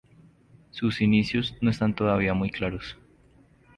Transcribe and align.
Sus 0.71 0.99
inicios 0.99 1.53
no 1.61 1.69
están 1.69 1.93
todavía 1.93 2.33
muy 2.33 2.49
claros. 2.49 2.97